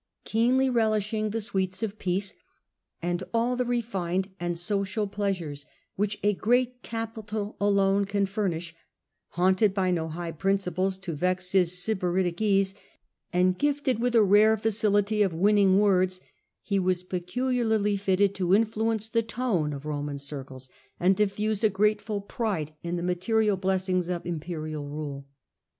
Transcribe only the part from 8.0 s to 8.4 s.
can